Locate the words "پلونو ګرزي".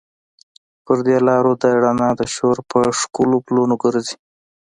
3.45-4.15